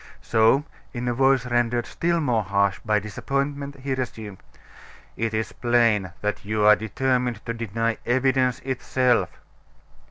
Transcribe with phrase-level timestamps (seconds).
[0.23, 0.63] So,
[0.93, 4.39] in a voice rendered still more harsh by disappointment, he resumed:
[5.15, 9.29] "It is plain that you are determined to deny evidence itself."